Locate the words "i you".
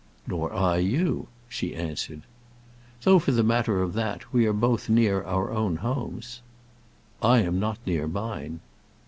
0.51-1.27